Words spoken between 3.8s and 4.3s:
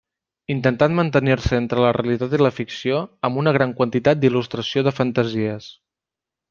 quantitat